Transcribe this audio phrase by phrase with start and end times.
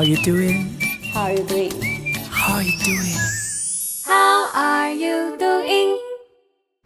[0.00, 0.80] How you doing?
[1.12, 1.72] How are you doing?
[2.30, 3.20] How are you doing?
[4.06, 5.98] How are you doing?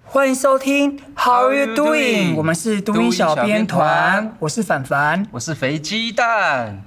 [0.03, 2.35] 欢迎收听 How are you doing？
[2.35, 6.83] 我们是读音小编团，我是凡凡，我是肥鸡蛋。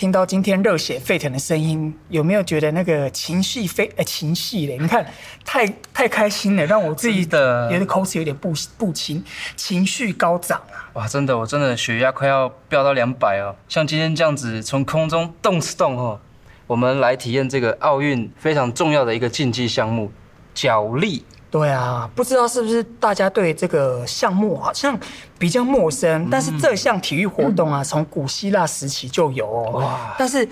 [0.00, 4.78] 听到今天热血沸腾的声音，有没有觉得那个情绪非呃情绪嘞？
[4.80, 5.06] 你看
[5.44, 9.22] 太太开心了，让我自己的有点口齿有点不不清，
[9.56, 10.88] 情绪高涨啊！
[10.94, 13.54] 哇，真的，我真的血压快要飙到两百哦！
[13.68, 16.18] 像今天这样子从空中动次动哦，
[16.66, 20.10] 我们来体验这个奥运非常重要的一个竞技项目——
[20.54, 21.26] 脚力。
[21.50, 24.96] 对啊，不知道是不是大家对这个项目好像
[25.36, 29.80] 比较陌生，嗯、但是这项体育活动啊，从、嗯、古希腊时期就有哦。
[29.80, 30.14] 哇！
[30.16, 30.48] 但是，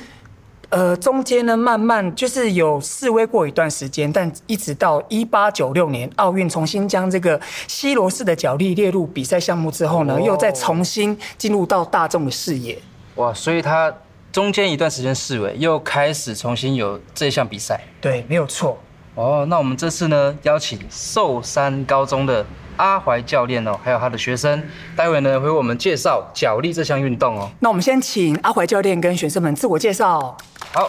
[0.70, 12.77] 呃，中间呢，慢慢就是有示威过一段时间，但一直到一八九六年奥运重新将这个西罗式的角力列入比赛项目之后呢，哦、又再重新进入到大众的视野。
[13.14, 13.33] 哇！
[13.33, 13.94] 所以它
[14.33, 17.80] 中间一段时间示威，又开始重新有这项比赛。
[18.00, 18.77] 对，没有错。
[19.19, 24.62] 哦，那我们这次呢，邀请寿山高中的阿怀教练哦，还有他的学生，
[24.94, 27.50] 待会呢会为我们介绍脚力这项运动哦。
[27.58, 30.36] 那我们先请阿怀教练跟学生们自我介绍。
[30.72, 30.89] 好，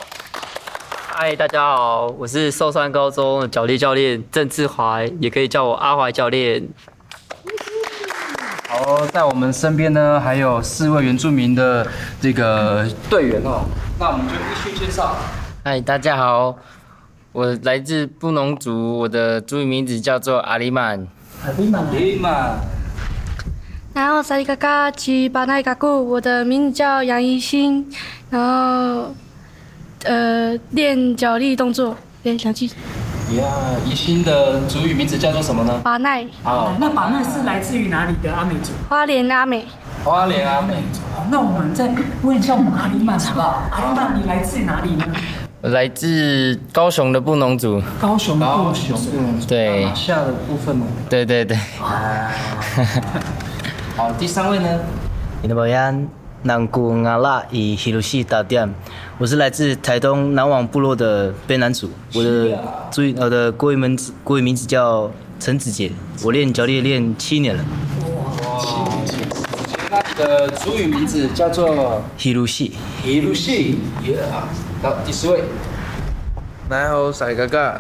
[1.07, 6.69] 嗨，大家好，我是寿山高中的脚力教练郑志怀，也可以叫我阿怀教练。
[8.69, 11.88] 好，在我们身边呢，还有四位原住民的
[12.22, 13.63] 这个队员哦，
[14.00, 15.16] 那我们就继续介绍。
[15.63, 16.55] 嗨，大家好。
[17.31, 21.08] 我来自布农族，我的族语名字叫做阿里曼。
[21.45, 22.58] 阿里曼，阿里曼。
[23.94, 27.85] 然后萨里嘎嘎吉巴奈嘎古，我的名字叫杨怡欣，
[28.31, 29.13] 然后
[30.05, 32.66] 呃练脚力动作，练两记。
[33.38, 33.45] 呀，
[33.85, 35.80] 怡欣的族语名字叫做什么呢？
[35.83, 36.25] 巴奈。
[36.44, 38.72] 好，那巴奈是来自于哪里的阿美族？
[38.89, 39.67] 花莲阿美。
[40.03, 41.02] 花莲阿美族。
[41.16, 43.61] 好，那我们再问一下我们阿里曼好不好？
[43.72, 45.06] 阿里曼，你来自哪里呢？
[45.62, 47.81] 我来自高雄的布农族。
[48.00, 48.97] 高雄，高雄，
[49.46, 49.84] 对。
[49.84, 50.88] 马下的部分吗？
[51.09, 51.58] 对对对。
[53.97, 54.80] 好，第三位呢？
[55.42, 56.08] 你的保安
[56.44, 58.74] 南古阿拉以希鲁西打点。
[59.18, 61.91] 我是来自台东南网部落的卑南族。
[62.14, 62.58] 我的
[62.90, 65.91] 族语，我的国语名字，国语名字叫陈子杰。
[66.24, 67.62] 我练脚力练七年了。
[68.46, 68.90] 哇，
[70.19, 72.74] 的主语名字叫做希鲁西。
[73.02, 73.80] 希鲁西。
[74.81, 75.41] 好，第四位。
[76.68, 77.80] 大家好，我是赛嘎嘎，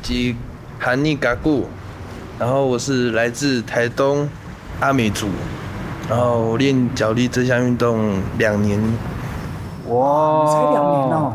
[0.00, 0.34] 及
[0.78, 1.66] 韩尼嘎古，
[2.38, 4.26] 然后我是来自台东
[4.80, 5.28] 阿美族，
[6.08, 8.80] 然后我练脚力这项运动两年。
[9.88, 11.34] 哇，才两年哦！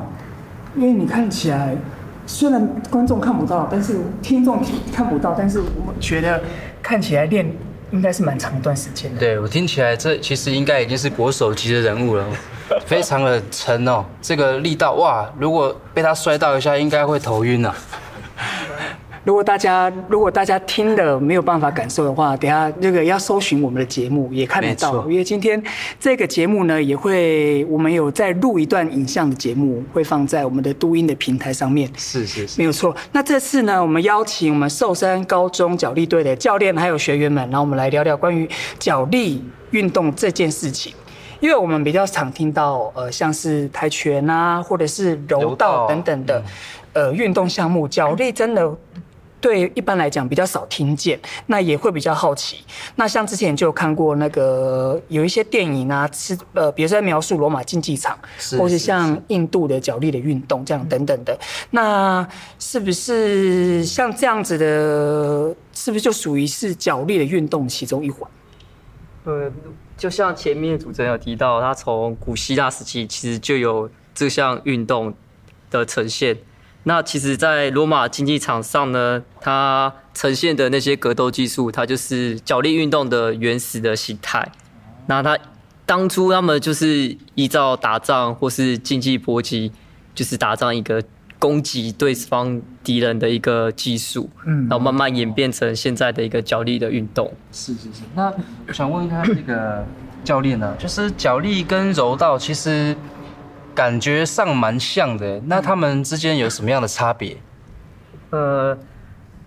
[0.75, 1.77] 因为你看起来，
[2.25, 4.59] 虽然观众看不到，但是听众
[4.91, 6.41] 看不到，但是我觉得
[6.81, 7.45] 看起来练
[7.91, 9.19] 应该是蛮长一段时间的。
[9.19, 12.25] 对，我听起来，这其实应该已经是国手级的人物了。
[12.87, 15.29] 非常的沉哦，这个力道哇！
[15.37, 17.75] 如果被他摔到一下，应该会头晕啊。
[19.23, 25.61] 如果大家如果大家听的没有办法感受的话，等下那个要搜寻我们的节目也看得到，因为今天
[25.99, 31.87] 这个节目呢也会我们有在录一段影像的节目，会放在我们的读音的平台上面。
[31.95, 32.95] 是是是，没有错。
[33.11, 38.49] 那这次呢，我们邀请我们寿山高中脚力队的教练还有学员们，然后我们来聊聊关于
[38.79, 40.93] 脚力运动这件事情。
[41.39, 46.43] 因为我们比较常听到，呃，像是跆拳啊，或者是柔道等等的，
[46.93, 48.71] 呃，运动项目，脚力真的
[49.41, 52.63] 对一般来讲比较少听见，那也会比较好奇。
[52.95, 58.17] 那像之前就有看过那个有一些电影啊，是呃，比如说在描述罗马竞技场，
[58.57, 61.37] 或是像印度的角力的运动这样等等的，
[61.71, 62.25] 那
[62.59, 68.29] 是不是像这样子的，是不是就属于是角力的运动其中一环？
[69.25, 69.51] 呃。
[69.97, 75.13] 就像前面主持人有提到，他从古希腊时期其实就有这项运动
[75.69, 76.35] 的呈现。
[76.83, 84.51] 那其实，在罗马竞技场上呢，它呈现的那些格斗技术，它就是脚力运动的原始的形态。
[85.07, 85.37] 那它
[85.85, 89.71] 当初他们就是依照打仗或是竞技搏击，
[90.15, 91.03] 就是打仗一个。
[91.41, 97.33] 攻击对方敌人的一个技术，嗯，然后慢慢演变成现在的一个脚力的运动。
[97.51, 98.03] 是是是。
[98.13, 98.31] 那
[98.67, 99.83] 我想问一下这个
[100.23, 102.95] 教练呢，就是脚力跟柔道其实
[103.73, 107.37] 感觉上蛮像的，那他们之间有什么样的差别？
[108.29, 108.77] 呃，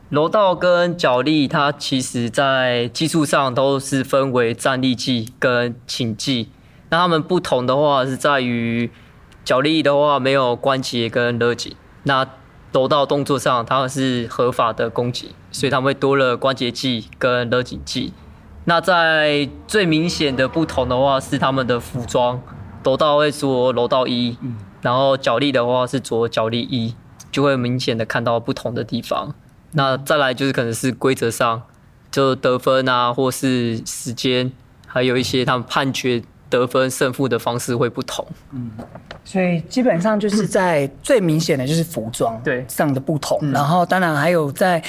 [0.09, 6.51] 柔道跟角力，它其实在技术上都是分为站立技跟请技。
[6.91, 8.91] 那他们不同的话是在于
[9.45, 11.75] 角力的话没有关节跟勒紧。
[12.05, 12.27] 那
[12.73, 18.13] 柔道动作上，它是合法的攻击，所以他们会多了关节技跟勒紧技。
[18.67, 22.41] 那在最明显的不同的话是他们的服装，
[22.85, 24.37] 柔道会说柔道衣，
[24.83, 26.95] 然后脚力的话是着脚力一，
[27.33, 29.35] 就会明显的看到不同的地方。
[29.73, 31.63] 那再来就是可能是规则上，
[32.11, 34.53] 就得分啊，或是时间，
[34.87, 38.27] 还有一些他们判决得分胜负的方式会不同。
[38.53, 38.71] 嗯，
[39.25, 44.83] 所以基本上就是在最明显的就是服装对上的不同，然后当然还有在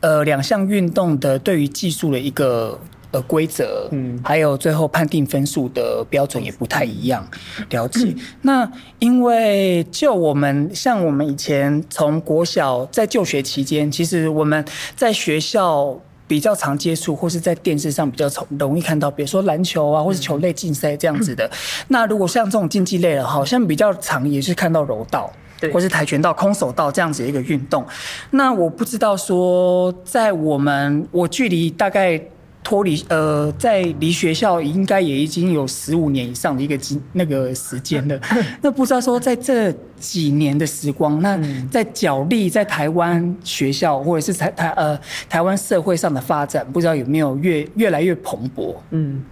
[0.00, 2.78] 呃两项运动的对于技术的一个。
[3.12, 7.22] 呃，规则，嗯，还有最后判定分数的标准也不太一样，
[7.68, 8.06] 了解。
[8.06, 14.64] 嗯、那因为就我们像我们以前从国小在就学期间，其实我们
[14.96, 15.94] 在学校
[16.26, 21.44] 比较常接触，或是在电视上比较从容易看到，比如说篮球啊，或是球类竞赛这样子的。
[21.46, 21.50] 嗯、
[21.88, 25.30] 那如果像这种竞技类的，好像比较常也是看到柔道，
[25.60, 27.84] 对，或是跆拳道、空手道这样子的一个运动。
[28.30, 32.18] 那我不知道说，在我们我距离大概。
[32.64, 38.20] 脱离呃，在离学校应该也已经有十五年以上的一个经那个时间了。
[38.62, 41.36] 那不知道说在这几年的时光，那
[41.70, 44.98] 在角力在台湾学校或者是台台呃
[45.28, 48.76] 台湾社会上的发展，不知道有没有越越来越蓬勃？
[48.90, 49.24] 嗯，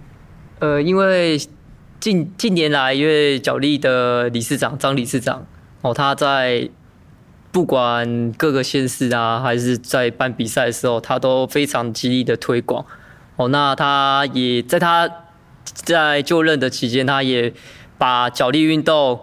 [0.59, 1.39] 呃，因为
[2.01, 5.47] 近近年来，因为角力的理事长张理事长
[5.81, 6.69] 哦，他在
[7.51, 12.85] 不管各个县市啊，还是在办比赛的时候，他都非常极力的推广。
[13.41, 15.09] 哦，那他也在他
[15.63, 17.51] 在就任的期间，他也
[17.97, 19.19] 把脚力运动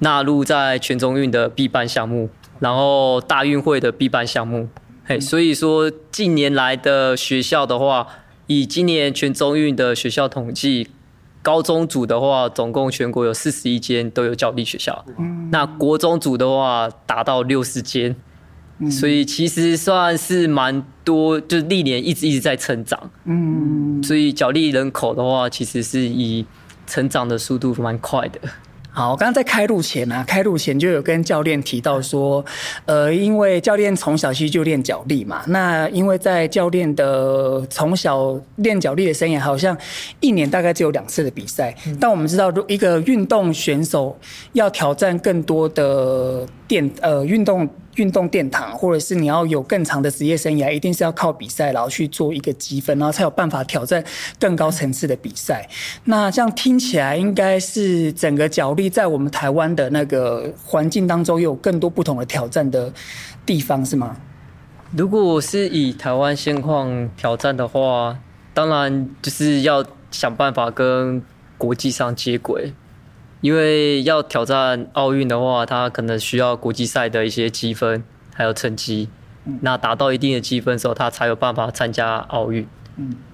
[0.00, 2.28] 纳入在全中运的必办项目，
[2.60, 4.68] 然后大运会的必办项目。
[5.06, 8.06] 嘿，所以说近年来的学校的话，
[8.46, 10.90] 以今年全中运的学校统计，
[11.40, 15.02] 高中组的话，总共全国有四十一间都有角力学校，
[15.50, 18.16] 那国中组的话达到六十间。
[18.90, 23.10] 所以其实算是蛮多，就是历年一直一直在成长。
[23.24, 26.44] 嗯，所以角力人口的话，其实是以
[26.86, 28.38] 成长的速度蛮快的。
[28.90, 32.44] 好，我刚刚在开录前啊，开录前就有跟教练提到说，
[32.84, 39.76] 呃，因为教练从小其实就练脚力嘛，那因为在教练的从小练脚力的生涯，好像
[40.20, 41.74] 一年大概只有两次的比赛。
[41.86, 44.18] 嗯、但我们知道，一个运动选手
[44.52, 47.66] 要挑战更多的电呃运动。
[47.96, 54.02] 运动殿堂，或者是你要有更长的职业生涯，一定是要靠比赛，然后去做一个积分，然后才有办法挑战
[54.38, 55.68] 更高层次的比赛。
[56.04, 62.92] 那这样听起来，应该是整个角力在我们台湾的那个环境当中，有更多不同的挑战的
[63.44, 64.16] 地方，是吗？
[64.92, 68.18] 如果是以台湾现况挑战的话，
[68.54, 71.22] 当然就是要想办法跟
[71.58, 72.72] 国际上接轨。
[73.40, 78.02] 因为要挑战奥运的话，他可能需要国际赛的一些积分，
[78.34, 79.08] 还有成绩。
[79.60, 82.66] 那达到一定的积分之后，他才有办法参加奥运。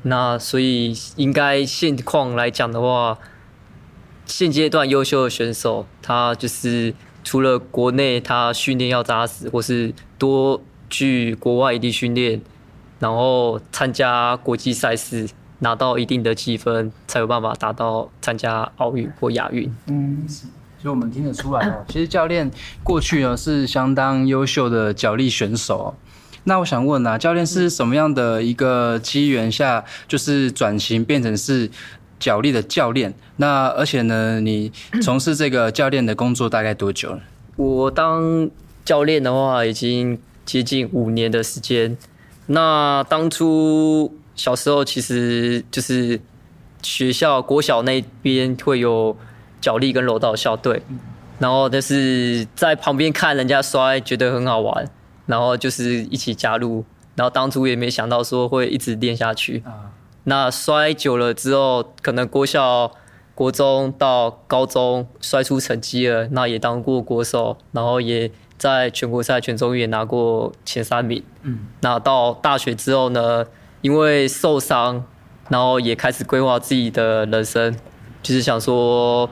[0.03, 3.19] 那所以应该现况来讲的话，
[4.27, 10.61] 现阶段优秀的选手，他就是除了国内他训练要扎实，或是多
[10.91, 12.43] 去国外异地训练，
[12.99, 15.29] 然后参加国际赛事。
[15.63, 19.73] 拿到一定的积分，才有办法达到参加奥运或亚运。
[19.87, 20.43] 嗯，所
[20.83, 22.51] 以我们听得出来哦，其实教练
[22.83, 25.95] 过去呢是相当优秀的脚力选手。
[26.43, 31.71] 那我想问啊，教练是什么样的一个机缘下，就是转型变成是
[32.19, 33.15] 脚力的教练？
[33.37, 37.21] 那而且呢，你从事这个教练的工作大概多久了？
[37.55, 38.51] 我当
[38.85, 41.97] 教练的话，已经接近五年的时间。
[42.47, 44.13] 那当初。
[44.35, 46.21] 小时候其实就是
[46.83, 49.17] 学校国小那边会有
[49.61, 50.83] 脚力跟柔道校队，
[51.39, 54.89] 然后就是在旁边看人家摔，觉得很好玩，
[55.27, 56.85] 然后就是一起加入，
[57.15, 59.63] 然后当初也没想到说会一直练下去。
[60.25, 62.91] 那摔久了之后，可能国小、
[63.35, 71.23] 国中到高中摔出成绩了，那也当过国手，然后也在全国赛、全中运也拿过前三名。
[71.43, 73.45] 嗯，那到大学之后呢？
[73.83, 75.05] 因为受伤，
[75.49, 77.77] 然后也开始规划自己的人生，
[78.23, 79.29] 就是想说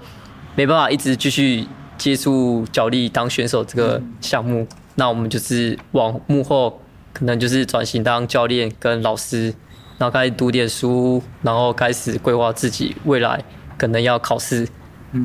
[0.54, 1.66] 没办法一直继续
[1.97, 4.66] 接触角力当选手这个项目，
[4.97, 9.54] 那我们就是往幕后，可能就是转型当教练跟老师，
[9.97, 13.45] 然后开始读点书，然后开始规划自己未来
[13.78, 14.66] 可能要考试，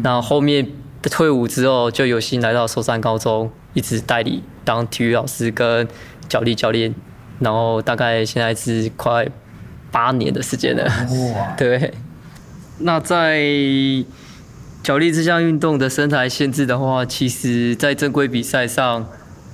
[0.04, 5.88] 然后后面退伍之后就有幸来到寿山高中，一直代理当体育老师跟
[6.30, 6.94] 角力教练。
[7.40, 9.28] 然后大概现在是快
[9.92, 10.84] 八年的时间了。
[10.84, 11.54] 哇！
[11.58, 11.94] 对。
[12.80, 13.42] 那在
[14.84, 19.08] 脚力这项运动的身材限制的话，其实，在正规比赛上，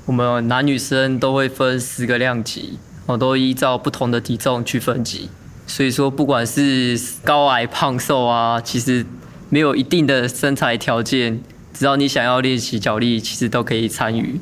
[0.06, 5.30] 我们男女生都会分十个量级，我都依照不同的体重去分级。
[5.68, 9.06] 所以说不管是高矮胖瘦啊，其实
[9.50, 11.40] 没有一定的身材条件，
[11.74, 14.42] 只要你想要练习脚力，其实都可以参与。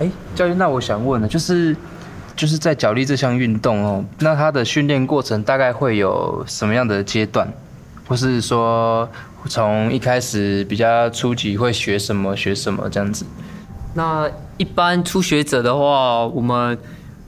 [0.00, 1.76] 哎，教练，那我想问呢，就是
[2.36, 7.50] 就是在脚力这项运动哦，那他的训练过程大概会有什么样的阶段，
[8.06, 9.08] 或是说
[9.48, 13.24] 从一开始比较初级会学什么学什么这样子？
[13.94, 16.78] 那一般初学者的话，我们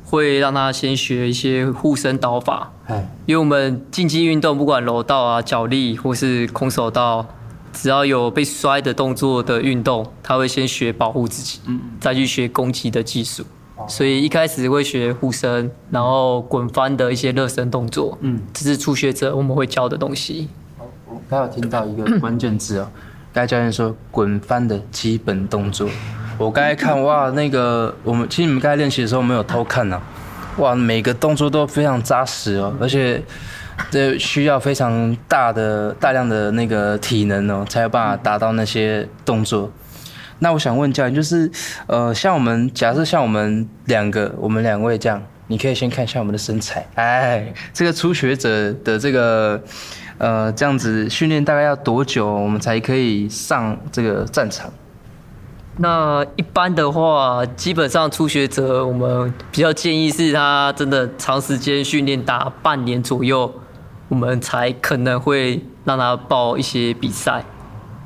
[0.04, 2.70] 会让他先学一些护身刀法。
[3.26, 7.26] 因为我们竞技运动，不管柔道啊、脚力或是空手道，
[7.72, 11.60] 只要有被摔的动作的运动，他会先学保护自己，
[12.00, 13.44] 再去学攻击的技术。
[13.86, 18.18] 所以一开始会学护身，然后滚翻的一些热身动作。
[18.22, 20.48] 嗯，这是初学者我们会教的东西。
[21.28, 22.88] 刚有听到一个关键字哦，
[23.32, 25.88] 刚才教练说滚翻的基本动作。
[26.38, 30.02] 我刚才看哇，那个我们其实你们刚才练习的时候没有偷看呢、啊，
[30.58, 33.22] 哇，每个动作都非常扎实哦，而且
[33.90, 39.70] 这需要非常大的大量的那个体能哦，才有办法达到那些动作。
[40.40, 41.50] 那我想问教练，就是
[41.86, 49.60] 呃，像我们假设像我们两个，我们两位这样，你可以先看一下我们的身材，哎，这个初学者的这个
[50.18, 54.70] 呃这样子训练大概要多久，我们才可以上这个战场？
[55.80, 63.52] 那一般的话，基本上初学者我们比较建议是他真的长时间训练达半年左右，
[64.08, 67.44] 我们才可能会让他报一些比赛，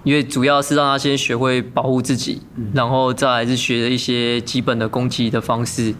[0.04, 2.40] 因为主要是让他先学会保护自己，
[2.72, 5.94] 然后再来是学一些基本的攻击的方式，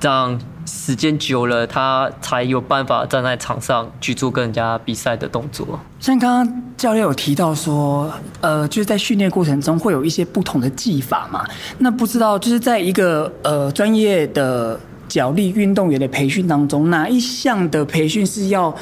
[0.00, 0.40] 这样。
[0.66, 5.78] 时间久了，他才有办法站在场上去做跟人家比赛的动作。
[6.00, 11.44] 像刚刚教练有提到说，呃，就是在训练过程中会有一些不同的技法嘛。
[11.80, 18.74] 那不知道就是在一个呃专业的脚力运动员的培训当中，哪一项的培训是要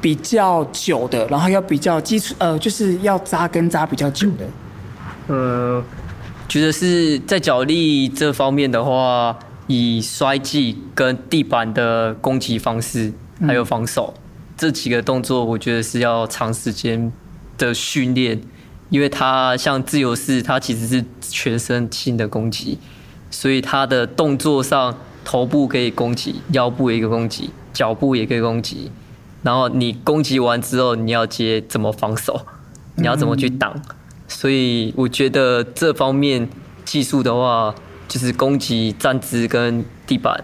[0.00, 4.46] 比较久的，然后要比较基础，呃，就是要扎根扎比较久的？
[5.28, 5.82] 呃，
[6.48, 9.38] 觉得是在脚力这方面的话。
[9.70, 13.12] 以摔技跟地板的攻击方式，
[13.46, 14.22] 还有防守、嗯、
[14.56, 17.12] 这几个动作，我觉得是要长时间
[17.58, 18.40] 的训练，
[18.88, 22.78] 因为它像自由式，它其实是全身性的攻击，
[23.30, 28.90] 所以它的动作上，头部可以攻击，腰部也可以攻击，脚部也可以攻击，
[29.42, 32.40] 然后你攻击完之后，你要接怎么防守，
[32.96, 33.82] 你要怎么去挡，嗯、
[34.26, 36.48] 所以我觉得这方面
[36.84, 37.74] 技术的话。
[38.08, 40.42] 就是攻击站姿跟地板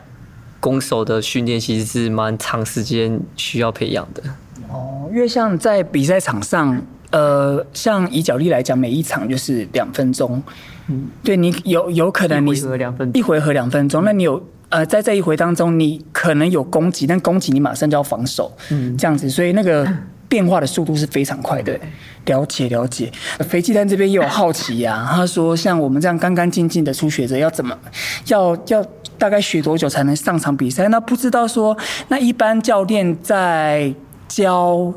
[0.61, 4.23] 攻守的训练，其实是蛮长时间需要培养的。
[4.69, 6.79] 哦，因为像在比赛场上，
[7.11, 10.43] 呃，像以脚力来讲，每一场就是两分钟。
[10.89, 19.87] 嗯，对你有有可能你一回合两分钟，一回合两分钟，那你有呃在这一回当中，你可能有攻击，但攻击你马上就要防守，嗯，这样子，所以那个。
[20.27, 21.79] 变化的速度是非常快的，
[22.25, 23.13] 了解了解。
[23.47, 27.79] 肥鸡蛋这边也有好奇呀、啊，他说像我们这样干干净净的初学者，要怎么，
[28.27, 28.85] 要要
[29.17, 30.89] 大概学多久才能上场比赛？
[30.89, 31.77] 那不知道说，
[32.09, 33.95] 那一般教练在
[34.27, 34.93] 教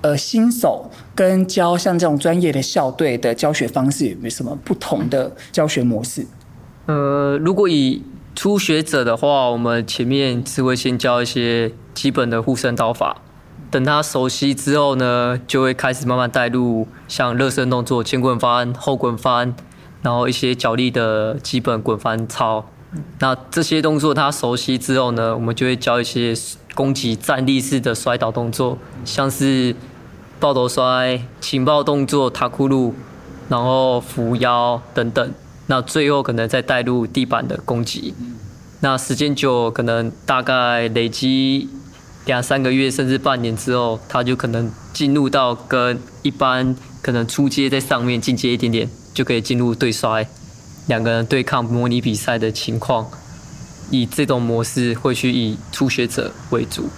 [0.00, 6.24] 呃新手跟教像这种专业的校队的教学方式有没有什么不同的教学模式？
[6.86, 8.02] 呃，如果以
[8.34, 13.18] 初学者的话，我们前面只会先教一些基本的护身刀法。
[13.70, 19.54] 等他熟悉之后呢，就会开始慢慢带入像热身动作、前滚翻、后滚翻，
[20.02, 22.66] 然后一些脚力的基本滚翻操。
[23.20, 26.34] 那这些动作他熟悉之后呢，我们就会教一些
[26.74, 29.76] 攻击站立式的摔倒动作，像是
[30.40, 32.94] 抱头摔、情报动作、塔库鲁，
[33.48, 35.32] 然后扶腰等等。
[35.70, 38.12] 那最后可能再带入地板的攻击。
[38.80, 41.68] 那时间久，可能大概累积。
[42.26, 50.26] 两三个月甚至半年之后，他就可能进入到跟一般可能初阶在上面进阶一点点，就可以进入对摔，
[50.88, 53.06] 两个人对抗模拟比赛的情况。
[53.92, 56.88] 以这种模式会去以初学者为主。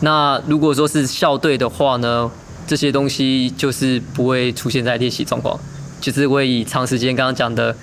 [0.00, 2.30] 那如果说是校队的话呢，
[2.68, 5.58] 这些东西就是不会出现在练习状况，
[6.00, 7.76] 就是会以长时间刚刚讲的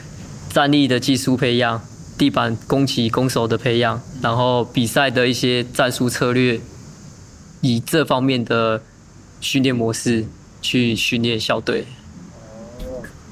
[0.50, 1.82] 站立的技术培养、
[2.18, 6.60] 地板攻击攻守的培养，然后比赛的一些战术策略。
[7.62, 8.82] 以这方面的
[9.42, 10.26] 训练模式
[10.62, 11.86] 去训练校队，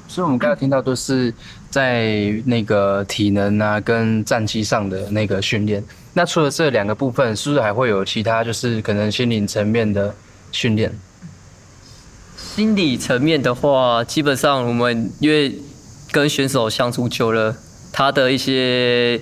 [0.06, 1.32] 所以我们刚才听到都是
[1.70, 5.82] 在那个体能啊跟战绩上的那个训练。
[6.12, 10.14] 那除了这两个部分，是不是还会有其他就是可能心理层面的
[10.52, 10.92] 训练？
[12.36, 15.58] 心理层面的话，基本上我们因为
[16.10, 17.56] 跟选手相处久了，
[17.92, 19.20] 他的一些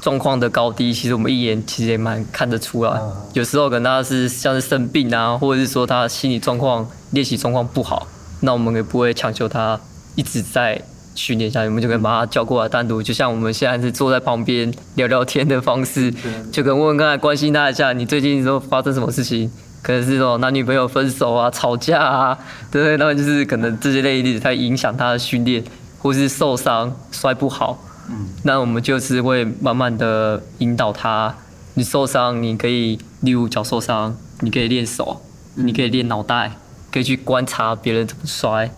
[0.00, 3.00] 状况的高低，其实我们一眼其实也蛮看得出来。
[3.34, 8.06] 有时候可能他是像是生病啊，或者是说他心理状况、练习状况不好，
[8.40, 9.78] 那我们也不会强求他
[10.14, 10.82] 一直在
[11.14, 16.12] 训练下去，我们就可以把他叫过来单独，就像我们现在是坐在旁边聊聊天的方式，
[16.50, 19.50] 就跟问问看，关心他一下，你最近都发生什么事情？
[19.82, 22.38] 可能是说男女朋友分手啊、吵架啊，
[22.70, 22.96] 对不对？
[22.96, 25.62] 然后就是可能这些类例子，它影响他的训练，
[26.02, 27.78] 或是受伤、摔不好。
[28.10, 31.32] 嗯，那我们就是会慢慢的引导他。
[31.74, 35.22] 你受伤，你可以例如脚受伤，你可以练手，
[35.54, 36.50] 你可以练脑袋，
[36.90, 38.68] 可以去观察别人怎么摔，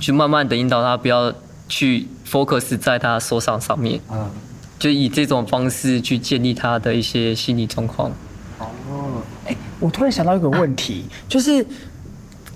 [0.00, 1.32] 去慢慢的引导他，不要
[1.68, 4.00] 去 focus 在他受伤上面。
[4.10, 4.28] 嗯，
[4.78, 8.10] 就以这种方式去建立他的一些心理状况。
[8.58, 11.64] 哦，哎，我突然想到一个问题，就是，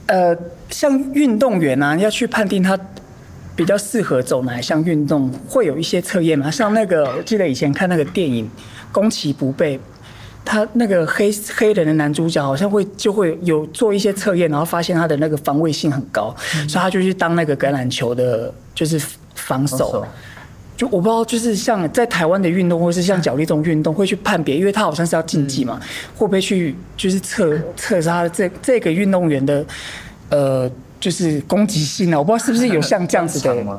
[0.06, 0.36] 呃，
[0.68, 2.76] 像运动员啊，要去判定他。
[3.58, 6.48] 比较适合走哪一项运动，会有一些测验吗？
[6.48, 8.44] 像那个，我记得以前看那个电影
[8.92, 9.76] 《攻其不备》，
[10.44, 18.96] 他那个黑黑人的男主角好像会就会有做一些测验，然后发现他的那个防卫性很高，嗯、所以他就去当那个橄榄球的，就是
[19.34, 19.76] 防守。
[19.76, 20.06] 防守
[20.76, 29.66] 就我不知道，就是像在台湾的运动，或是像脚力这种运动，会去判别，因为他好像是要竞技嘛，嗯、会不会去就是测测他这这个运动员的
[30.28, 30.70] 呃。
[31.00, 33.78] 就是攻击性啊，我不知道是不是有像这样子的 的，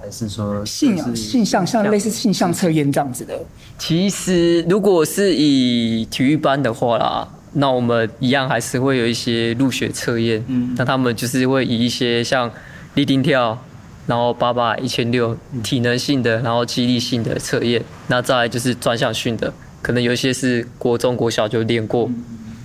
[0.00, 3.36] 还是说性性向像类似性向测验这样子的？
[3.78, 10.44] 其实如果是以体育班的话啦，那我们一样还是会有一些入学测验。
[10.46, 12.48] 嗯，那他们就是会以一些像
[12.94, 13.58] 立定跳，
[14.06, 17.82] 然后八百、一千六体能性的，然后肌力性的测验。
[18.06, 19.52] 那再来就是专项训的，
[19.82, 22.08] 可能有一些是国中、国小就练过，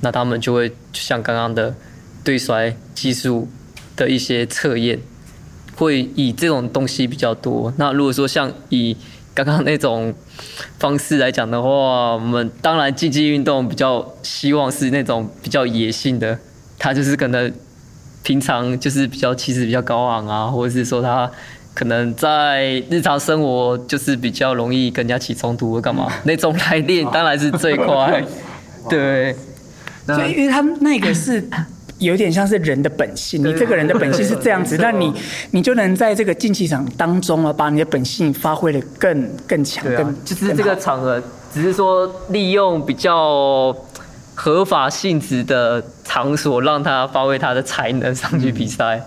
[0.01, 1.73] 那他们就会像刚刚的。
[2.23, 3.47] 对摔技术
[3.95, 4.99] 的一些测验，
[5.75, 7.73] 会以这种东西比较多。
[7.77, 8.95] 那如果说像以
[9.33, 10.13] 刚刚那种
[10.77, 11.69] 方式来讲的话，
[12.13, 16.37] 我们当然竞技运动比较希望是那种比较野性的，
[16.77, 17.51] 他就是可能
[18.23, 21.31] 平常就是比较气势比较高昂啊，或者是说他
[21.73, 28.21] 可能在日常生活就是比较容易跟人家起冲突或干嘛，那种来练当然是最快。
[28.89, 29.33] 对，
[30.05, 31.49] 所以因为他们那个是。
[31.99, 35.13] 有点像是人的本性，你这个人的本性是这样子， 那你
[35.51, 41.21] 你就能在这个竞技场当中啊，把你的本性发挥的更更强，更、啊、就是这个场合，
[41.53, 43.75] 只是说利用比较
[44.33, 48.97] 合法性质的场所，让他发挥他的才能上去比赛。
[48.97, 49.03] 嗯、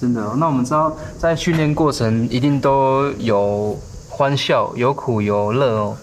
[0.00, 3.78] 真的、哦，那我们知道，在训练过程一定都有
[4.08, 5.96] 欢笑，有苦有乐哦。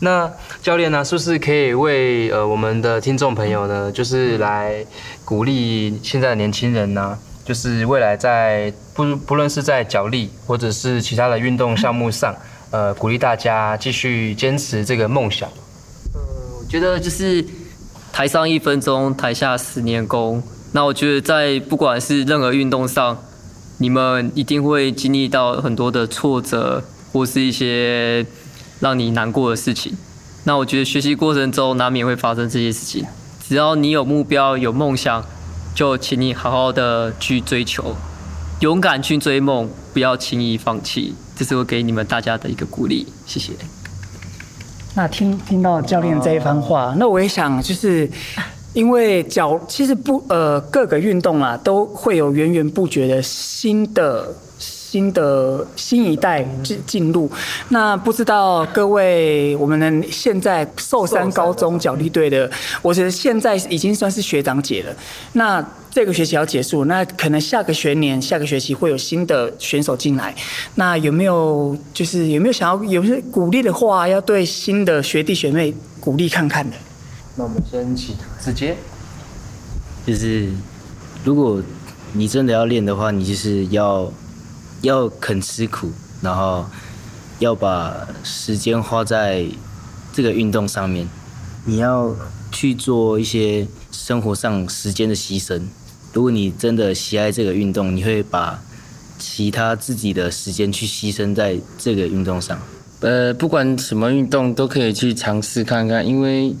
[0.00, 0.30] 那
[0.60, 4.84] 教练呢，是不是可以为呃我们的听众朋友呢，就是来
[5.26, 12.34] 鼓励现在的年轻人呢，就是未来在不不论是在脚力或者是其他的运动项目上，
[12.70, 15.48] 呃，鼓励大家继续坚持这个梦想。
[16.14, 16.20] 呃，
[16.58, 17.44] 我觉得就是
[18.12, 20.42] 台上一分钟，台下十年功。
[20.72, 23.22] 那我觉得在不管是任何运动上，
[23.78, 28.24] 你们一定会经历到很多的挫折，或是一些。
[28.78, 29.96] 让你难过的事情，
[30.44, 33.06] 那我觉得学习过程中难免会发生这些事情。
[33.48, 35.24] 只要你有目标、有梦想，
[35.72, 37.94] 就请你好好的去追求，
[38.58, 41.14] 勇敢去追梦，不要轻易放弃。
[41.36, 43.06] 这是我给你们大家的一个鼓励。
[43.24, 43.52] 谢谢。
[44.96, 48.10] 那听听到教练这一番话，那我也想就是，
[48.72, 54.34] 因为脚其实不呃各个运动啊都会有源源不绝的新的。
[54.96, 57.30] 新的新一代进进入，
[57.68, 64.96] 那不知道各位我们的现在寿山高中角力队的，我觉得现在已经算是学长姐了。
[65.34, 70.34] 那这个学期要结束，那可能下个学年、下个学期会有新的选手进来。
[70.76, 76.74] 那有没有就是有没有想要有些鼓励的话，要对新的学弟学妹鼓励看看的？
[77.34, 78.74] 那我们先请直接，
[80.06, 80.48] 就是
[81.22, 81.62] 如果
[82.14, 84.10] 你真的要练的话，你就是要。
[84.82, 86.66] 要肯吃苦，然后
[87.38, 89.46] 要把时间花在
[90.12, 91.08] 这个运动上面。
[91.64, 92.14] 你要
[92.52, 95.60] 去做一些生活上时间的牺牲。
[96.12, 98.62] 如果你真的喜爱这个运动，你会把
[99.18, 102.58] 其他自己的时间去牺牲在这个运动上。
[103.00, 106.54] 呃，不管什么运动都可以去尝试看看，因为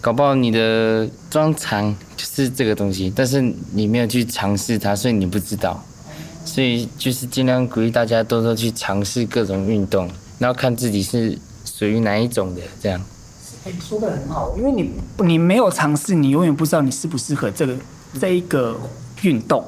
[0.00, 3.40] 搞不好你的专长就是这个东西，但是
[3.72, 5.84] 你没有去尝试它，所以你不知道。
[6.44, 13.00] 所以就是尽量鼓励大家多多去尝试各种运动，然后看自己是属于哪一种的这样。
[13.64, 14.90] 哎，说的很好，因为你
[15.24, 17.76] 你没有尝试，你永远不知道你适不适合这个
[18.20, 18.76] 这一个
[19.22, 19.64] 运动。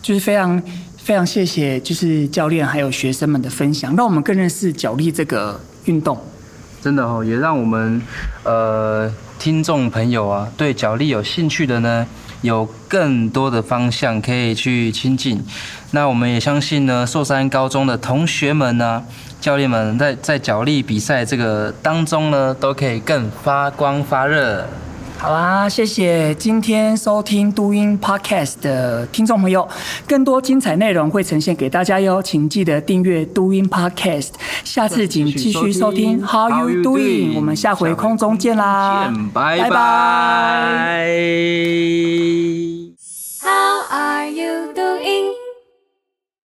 [0.00, 0.62] 就是非常
[0.96, 6.16] 非常谢谢，就是教练还有学生们的分享，让我们更认识脚力这个运动。
[6.80, 8.00] 真的哦，也让我们
[8.44, 12.06] 呃听众朋友啊，对脚力有兴趣的呢，
[12.42, 15.44] 有更多的方向可以去亲近。
[15.90, 19.02] 那我们也相信呢，寿山高中的同学们呢，
[19.40, 24.66] 教练们在在脚力比赛这个当中呢，都可以更发光发热。
[25.20, 29.68] 好啦，谢谢今天收听都音 Podcast 的听众朋友，
[30.06, 34.28] 更多精彩内容会呈现给大家哟，请记得订阅都音 Podcast，
[34.62, 39.62] 下次请继续收听 How You Doing，我们下回空中见啦，拜拜。
[39.64, 41.08] 拜拜
[43.42, 45.37] How are you doing?